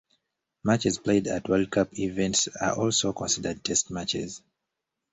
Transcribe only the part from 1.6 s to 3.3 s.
Cup events are also